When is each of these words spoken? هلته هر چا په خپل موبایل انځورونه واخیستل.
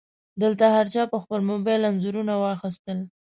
هلته 0.41 0.65
هر 0.75 0.85
چا 0.93 1.03
په 1.11 1.17
خپل 1.23 1.39
موبایل 1.51 1.81
انځورونه 1.89 2.33
واخیستل. 2.37 2.97